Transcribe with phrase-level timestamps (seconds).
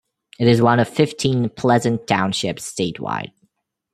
[0.39, 3.33] It is one of fifteen Pleasant Townships statewide.